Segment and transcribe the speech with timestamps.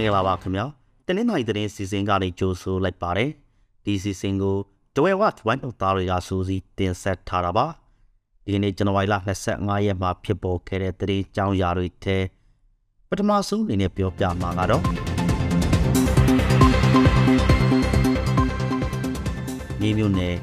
[0.00, 0.64] င်္ဂလာပါခင်ဗျာ
[1.06, 3.30] တနင်္လာရီသတင်းစီစဉ်ကနေကြိုဆိုလိုက်ပါတယ်
[3.84, 4.56] ဒီစီစဉ်ကို
[4.94, 7.66] ဒဝဲဝတ်ဝိုင်းတို့သားတွေကစူးစီးတင်ဆက်ထားတာပါ
[8.46, 9.14] ဒီနေ့ဇန်နဝါရီလ
[9.50, 12.18] 25ရက်မှာဖြစ်ပေါ်ခဲ့တဲ့သတင်းကြောင်းရာတွေထဲ
[13.08, 14.82] ပထမဆုံးအနေနဲ့ပြောပြမှာကတော့
[19.80, 20.36] မြေမြို့နယ်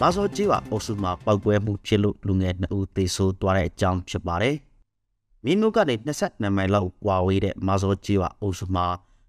[0.00, 4.56] ဘာစောကြီးကအုပ်စုမှာပောက်ကွဲမှုဖြစ်လို့လူငယ်2ဦးသေဆုံးသွားတဲ့အကြောင်းဖြစ်ပါတယ်
[5.44, 8.86] မင်းတို့ကနေ22မိုင်လောက်ကွာဝေးတဲ့မာဇောကြီးကအုပ်စုမှာ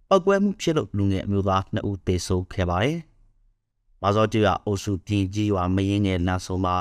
[0.10, 2.98] ပောက်ကွဲမှုဖြစ်လို့လူငယ်အမျိုးသား2ဦးသေဆုံးခဲ့ပါတယ်။
[4.02, 6.76] မာဇောကြီးကအုပ်စုပြည်ကြီးရွာမရင်းငယ်လမ်းဆုံးမှာ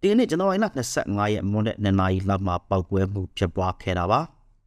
[0.00, 0.66] ဒီနေ့ကျွန်တော်ရိုင်းလ
[1.00, 4.20] 25ရက်မွန်းတဲ့2နာရီလောက်မှာပောက်ကွဲမှုဖြစ်ပွားခဲ့တာပါ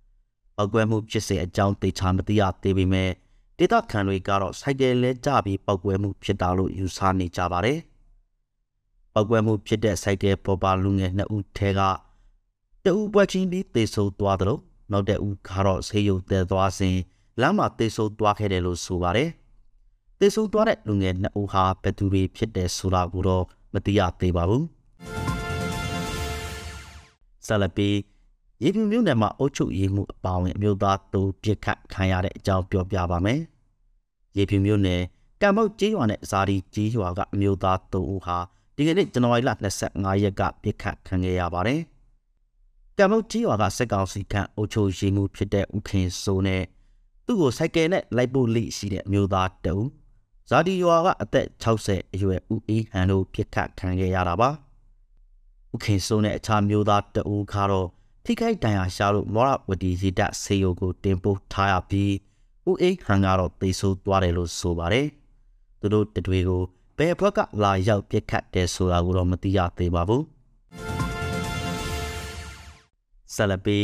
[0.56, 3.10] ။ပောက်ကွဲမှုဖြစ်စေအကြောင်းသိချာမသိရသေးပေမဲ့
[3.58, 7.80] ဒေသခံတွေကတော့စိုက်ကယ်လဲကြပြီးပောက်ကွဲမှုဖြစ်တာလို့ယူဆနေကြပါတယ်။
[9.14, 11.82] ပောက်ကွဲမှုဖြစ်တဲ့စိုက်ကယ်ပေါ်ပါလူငယ်2ဦးထဲက
[12.88, 16.98] တဦးပွဲချင်းပြီးသေဆုံးသွားတယ်လို့နောက်တဲ့ဦးကတော့ဆေးရုံတဲသွားစဉ်
[17.42, 19.30] လမ်းမှာသေဆုံးသွားခဲ့တယ်လို့ဆိုပါတယ်။
[20.20, 24.64] သေဆုံးသွားတဲ့လူငယ်နှစ်ဦးဟာဘယ်သူတွေဖြစ်တယ်ဆိုတာကိုတော့မသိရသေးပါဘူး။
[27.46, 27.90] ဆလပီ
[28.64, 33.40] ရေပြင်းမြို့နယ်မှာအုတ်ချုပ်ရေးမှုအပါဝင်အမျိုးသားသူပြစ်ခတ်ခံရတဲ့အကြောင်းပြောပြပါမယ်။
[34.38, 35.02] ရေပြင်းမြို့နယ်
[35.42, 38.38] ကံမုတ်ကျေးရွာနဲ့ဇာဒီကျေးရွာကအမျိုးသားသူဦးဟာ
[38.76, 39.50] ဒီကနေ့ဇန်နဝါရီလ
[39.86, 41.82] 25ရက်ကပြစ်ခတ်ခံခဲ့ရပါတယ်။
[43.00, 46.64] ကံမုတ်ကြီးရွာကစက်ကောင်စီခန့်အုပ်ချုပ်ရေးမှုဖြစ်တဲ့ဦးခင်စိုးနဲ့
[47.26, 49.86] သူ့ကိုစိုက်ကယ်နဲ့လိုက်ပို့လိရှိတဲ့အမျိုးသားတဦး
[50.50, 54.50] ဇာဒီရွာကအသက်60အရွယ်ဦးအေးဟန်တို့ပြစ်ခတ်ခံခဲ့ရတာပါ
[55.74, 57.88] ဦးခင်စိုးနဲ့အခြားမျိုးသားတဦးကတော့
[58.26, 62.14] ထိခိုက်ဒဏ်ရာရှာလို့မောရဝတီရီတဆေးရုံကိုတင်ပို့ထားရပြီး
[62.70, 65.08] ဦးအေးဟန်ကတော့သေဆုံးသွားတယ်လို့ဆိုပါတယ်
[65.80, 66.64] သူတို့တတွေကို
[66.98, 70.37] ဘယ်ဘက်ကလာရောက်ပြစ်ခတ်တယ်ဆိုတာကိုတော့မသိရသေးပါဘူး
[73.34, 73.80] ဆလပီ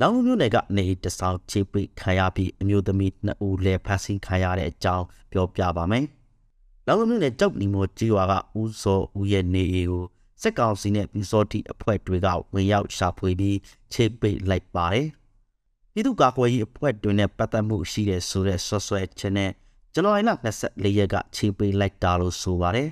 [0.00, 6.04] လောင်မျိုးနယ်ကနေတဆောက်ချေပိခံရပြီးအမျိုးသမီးနှစ်ဦးလည်းဖမ်းဆီးခံရတဲ့အကြောင်းပြောပြပါမယ်။
[6.86, 10.04] လောင်မျိုးနယ်ကြောက်နီမောကြီးရွာကဦးစောဦးရဲ့နေအိမ်ကို
[10.42, 13.58] စက်ကောင်စီနဲ့ပြူစောတိအဖွဲ့တွေကဝင်ရောက်ရှာဖွေပြီး
[13.92, 15.06] ချေပိလိုက်ပါတယ်။
[15.92, 19.50] ပြည်သူ့ကာကွယ်ရေးအဖွဲ့တွေနဲ့ပတ်သက်မှုရှိတဲ့ဆိုတဲ့ဆွဆွဲချက်နဲ့
[19.92, 20.30] ဇန်နဝါရီလ
[20.62, 22.88] 24ရက်ကချေပိလိုက်တာလို့ဆိုပါတယ်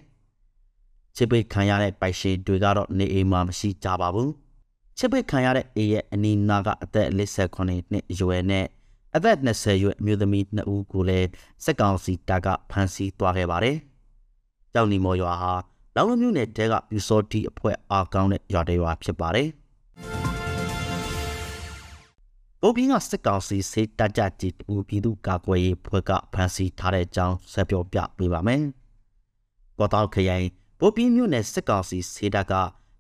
[1.17, 4.31] ။ချေပိခံရတဲ့ပိုက်ရှင်တွေကတော့နေအိမ်မှာမရှိကြပါဘူး။
[4.99, 8.67] ချစ်ပိတ်ခံရတဲ့အေရဲ့အနီနာကအသက်58နှစ်အရွယ်နဲ့
[9.17, 11.29] အသက်20ရွယ်အမျိုးသမီး2ဦးကိုလည်း
[11.65, 13.77] စက်ကောင်စီတပ်ကဖမ်းဆီးသွားခဲ့ပါတယ်။
[14.73, 15.53] ကြောက်နီမော်ရွာဟာ
[15.97, 19.49] လောင်လုံးမြို့နယ်တဲကပြူစောတီအဖွဲ့အားကောင်းတဲ့ရွာတွေရွာဖြစ်ပါတယ်။
[22.61, 28.63] ဘိုးဘင်းကစက်ကောင်စီစေတကြကြည်တူပြည်သူကာကွယ်ရေးဖွဲ့ကဖမ်းဆီးထားတဲ့အကြောင်းဆက်ပြောပြပေးပါမယ်။
[29.79, 30.47] ကောတောက်ခရိုင်
[30.79, 32.53] ဘိုးဘင်းမြို့နယ်စက်ကောင်စီစေတက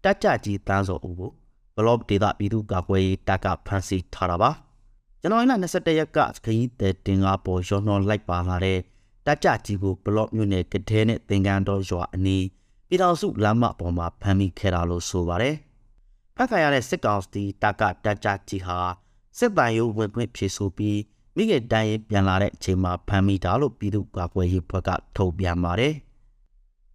[0.04, 1.32] တကြကြည်တန်းစောဦးကို
[1.76, 4.50] ဘလော့ဒေတာပြည်သူ့ကာကွယ်ရေးတပ်ကဖမ်းဆီးထားတာပါ
[5.20, 8.78] ဇန်နဝါရီလ22ရက်ကခရီးသည်တင်ကားပေါ်ရောနှောလိုက်ပါလာတဲ့
[9.26, 12.44] တပ်ကြကြီးကိုဘလော့မြို့နယ်ကတဲနဲ့သင်္ကန်းတော်ရွာအနီး
[12.88, 15.56] ပြည်တော်စုလမ်းမပေါ်မှာဖမ်းမိခဲ့တာလို့ဆိုပါတယ်
[16.36, 18.78] ဖတ်ခါရတဲ့စစ်ကောင်စီတပ်ကတပ်ကြကြီးဟာ
[19.38, 20.98] စစ်တမ်းရုပ်ဝင်ခွင့်ဖြေဆိုပြီး
[21.36, 25.94] မိခင်တန်းရင်ပြန်လာတဲ့အချိန်မှာဖမ်းမိတာလို့ပြည်သူ့ကာကွယ်ရေးဘက်ကထုတ်ပြန်ပါတယ်။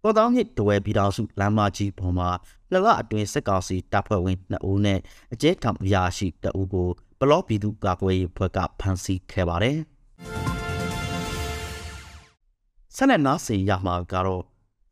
[0.02, 2.28] ပေါ်တောင်းမြစ်တဝဲပြည်တော်စုလမ်းမကြီးပေါ်မှာ
[2.72, 4.98] လလအတွင်းစစ်ကောင်စီတပ်ဖွဲ့ဝင်2ဦးနဲ့
[5.32, 6.88] အကျဲထောင်ရာရှိ2ဦးကို
[7.20, 9.76] ဘလော့ပြည်သူကာကွယ်ရေးဖွဲ့ကဖမ်းဆီးခဲ့ပါတယ်။
[12.96, 14.42] ဆက်လက်နားဆင်ရမှာကတော့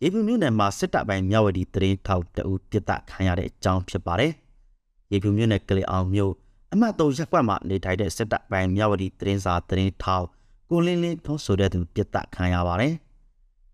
[0.02, 4.32] ရေပြူမြို့နယ်မှာစစ်တပ်ပိုင်းမြဝတီတရင်ထောက်2ဦးပြစ်ဒဏ်ခံရတဲ့အကြောင်းဖြစ်ပါတယ်။
[5.12, 6.32] ရေပြူမြို့နယ်ကလေးအောင်မြို့
[6.72, 10.26] အမှတ်3ရပ်ကွက်မှာနေထိုင်တဲ့စစ်တပ်ပိုင်းမြဝတီတရင်စာတရင်ထောက်
[10.70, 12.94] ကိုလင်းလင်းထုံးဆိုတဲ့သူပြစ်ဒဏ်ခံရပါတယ်။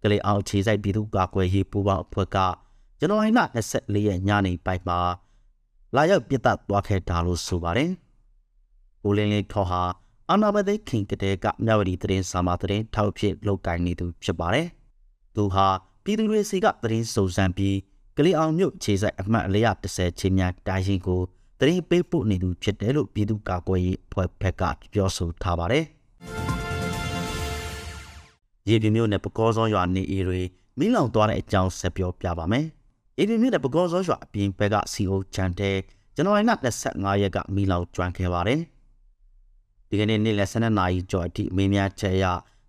[0.02, 2.36] ကလေးအောင်ခြေဆိုင်ပြည်သူ့ကာကွယ်ရေးပူးပေါင်းအဖွဲ့က
[2.98, 3.40] ဇန်နဝါရီလ
[3.72, 4.98] 24ရက်ညနေပိုင်းမှာ
[5.94, 7.90] လာရောက်ပြစ်တက်သွားခဲ့တာလို့ဆိုပါတယ်။
[9.02, 9.82] ကိုလင်းလေးခေါ်ဟာ
[10.30, 14.66] အနာဘသိခင်ကတဲ့ကမြဝတီသတင်းစာမသတင်းထောက်ဖြစ်လုပ်ကိုင်နေသူဖြစ်ပါတယ်။
[15.34, 15.66] သူဟာ
[16.04, 17.76] ပြည်သူတွေစီကသတင်းစုံစမ်းပြီး
[18.16, 21.20] ကလေးအောင်မြို့ခြေဆိုင်အမှတ်430ချင်းများတိုင်းရင်ကို
[21.60, 24.62] သတင်းပေးပို့နေသူဖြစ်တယ်လို့ပြည်သူ့ကာကွယ်ရေးအဖွဲ့ဘက်က
[24.92, 25.84] ပြောဆိုထားပါတယ်။
[28.68, 30.40] ရေပြင်းမြို့နယ်ပကောစောရွာနေအေးတွေ
[30.78, 32.66] မိလောင်သွားတဲ့အကြောင်းဆက်ပြောပြပါမယ်။
[33.18, 35.76] ရေပြင်းမြို့နယ်ပကောစောရွာအပြင်ဘက်ကစီအိုချန်တဲ့
[36.14, 36.52] ဇန်နဝါရီလ
[36.86, 38.60] 25ရက်ကမိလောင်ကျွမ်းခဲ့ပါတယ်။
[39.88, 42.24] ဒီကနေ့နေ့လယ်12နာရီကျော်အထိမင်းများချက်ရ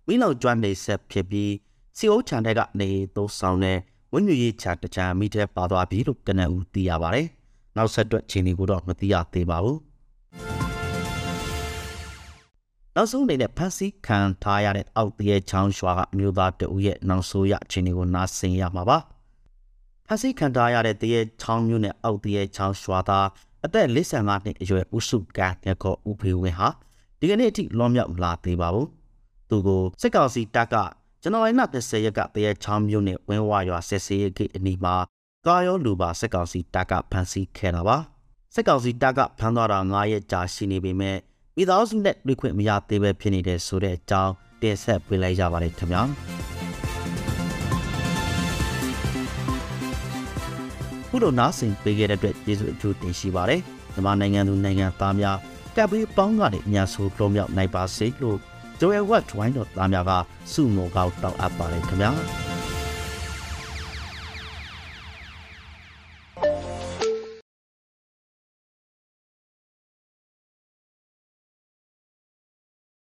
[0.06, 1.52] မိလောင်ကျွမ်းနေဆက်ဖြစ်ပြီး
[1.96, 3.78] စီအိုချန်တဲ့ကနေသုံးဆောင်တဲ့
[4.12, 7.26] ဝင်းမြူရေးချာတချာမိတဲ့ပါသွားပြီလို့တနအူသိရပါတယ်။
[7.76, 9.78] နောက်ဆက်တွဲချိန်တွေကိုတော့မသိရသေးပါဘူး။
[12.96, 18.98] နောက်ဆုံးအနေနဲ့ဖန်စီခံထားရတဲ့အောက်တရဲချောင်းရွာကအမျိုးသားတဦးရဲ့နောက်ဆိုးရအခြေအနေကိုနားဆင်ရမှာပါ
[20.06, 23.26] ဖန်စီခံထားရတဲ့တရဲချောင်းမျိုးနဲ့အောက်တရဲချောင်းရွာသား
[23.64, 26.68] အသက်55နှစ်အရွယ်ဦးစုကမြတ်ကောဦးဖေဝင်းဟာ
[27.20, 28.88] ဒီကနေ့အထိလွန်မြောက်မလာသေးပါဘူး
[29.48, 30.74] သူကိုစစ်ကောင်စီတပ်က
[31.22, 34.94] ဇန်နဝါရီလ30ရက်ကတရချောင်းမြို့နယ်ဝင်းဝရွာဆက်စေးရိတ်အနီးမှာ
[35.46, 37.96] ကာရောလူပါစစ်ကောင်စီတပ်ကဖမ်းဆီးခဲ့တာပါ
[38.54, 41.18] စစ်ကောင်စီတပ်ကဖမ်းသွားတာ9ရက်ကြာရှိနေပေမဲ့
[41.56, 46.02] မိသားစုနဲ့တွေ့ခွင့်မရသေးပဲဖြစ်နေတဲ့ဆိုတဲ့အကြောင်းတင်ဆက်ပေးလိုက်ရပါတယ်ခင်ဗျာ
[51.08, 53.60] ခုလိုနားဆင်ပေးခဲ့တဲ့အတွက်ကျေးဇူးအထူးတင်ရှိပါတယ်
[53.92, 55.36] မြန်မာနိုင်ငံသူနိုင်ငံသားများ
[55.76, 58.38] ကပ်ပြီးပေါင်းကနေအများဆိုလုံးမြောက်နိုင်ပါစေလို့
[58.80, 60.12] Joel Watt ဝိုင်းတော်သားများက
[60.52, 62.12] စုငုံကောက်တောက်အပ်ပါတယ်ခင်ဗျာ